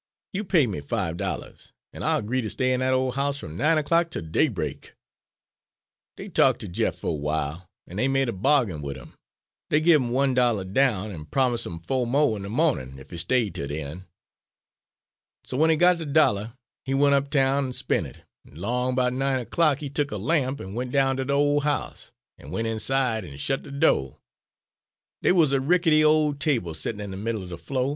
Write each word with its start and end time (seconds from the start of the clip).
You 0.33 0.43
pay 0.43 0.65
me 0.65 0.79
de 0.81 0.87
five 0.87 1.15
dollahs, 1.15 1.73
an' 1.93 2.01
I'll 2.01 2.23
'gree 2.23 2.41
ter 2.41 2.49
stay 2.49 2.73
in 2.73 2.79
de 2.79 2.89
ole 2.89 3.11
house 3.11 3.37
f'm 3.43 3.55
nine 3.55 3.77
er 3.77 3.83
clock 3.83 4.09
'tel 4.09 4.23
daybreak.' 4.23 4.95
"Dey 6.17 6.27
talk' 6.27 6.57
ter 6.57 6.65
Jeff 6.65 7.03
a 7.03 7.07
w'ile, 7.09 7.69
an' 7.85 7.97
dey 7.97 8.07
made 8.07 8.27
a 8.27 8.31
bahgin 8.33 8.81
wid 8.81 8.97
'im; 8.97 9.13
dey 9.69 9.79
give 9.79 10.01
'im 10.01 10.09
one 10.09 10.33
dollah 10.33 10.65
down, 10.65 11.11
an' 11.11 11.25
promus' 11.25 11.67
'im 11.67 11.77
fo' 11.81 12.07
mo' 12.07 12.35
in 12.35 12.41
de 12.41 12.49
mawnin' 12.49 12.97
ef 12.99 13.11
he 13.11 13.17
stayed 13.19 13.53
'tel 13.53 13.67
den. 13.67 14.05
"So 15.43 15.55
w'en 15.57 15.69
he 15.69 15.75
got 15.75 15.99
de 15.99 16.05
dollah 16.07 16.57
he 16.83 16.95
went 16.95 17.13
uptown 17.13 17.65
an' 17.67 17.71
spent 17.73 18.07
it, 18.07 18.23
an' 18.43 18.55
'long 18.55 18.95
'bout 18.95 19.13
nine 19.13 19.41
er 19.41 19.45
clock 19.45 19.81
he 19.81 19.89
tuk 19.91 20.09
a 20.09 20.17
lamp, 20.17 20.59
an' 20.59 20.73
went 20.73 20.91
down 20.91 21.17
ter 21.17 21.25
de 21.25 21.33
ole 21.33 21.59
house, 21.59 22.11
an' 22.39 22.49
went 22.49 22.65
inside 22.65 23.23
an' 23.23 23.37
shet 23.37 23.61
de 23.61 23.69
do'. 23.69 24.17
"Dey 25.21 25.31
wuz 25.31 25.51
a 25.51 25.61
rickety 25.61 26.03
ole 26.03 26.33
table 26.33 26.73
settin' 26.73 26.99
in 27.01 27.11
de 27.11 27.17
middle 27.17 27.43
er 27.43 27.49
de 27.49 27.57
flo'. 27.59 27.89